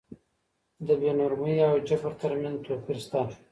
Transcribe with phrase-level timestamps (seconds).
[0.87, 3.21] د بې نورمۍ او جبر تر منځ توپير سته.